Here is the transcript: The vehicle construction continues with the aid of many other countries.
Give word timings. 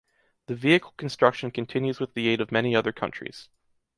The 0.47 0.55
vehicle 0.55 0.95
construction 0.97 1.51
continues 1.51 1.99
with 1.99 2.15
the 2.15 2.27
aid 2.27 2.41
of 2.41 2.51
many 2.51 2.75
other 2.75 2.91
countries. 2.91 3.49